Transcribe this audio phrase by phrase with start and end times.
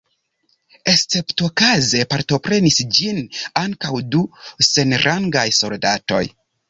[0.93, 3.21] Esceptokaze partoprenis ĝin
[3.65, 4.23] ankaǔ du
[4.71, 6.25] senrangaj soldatoj.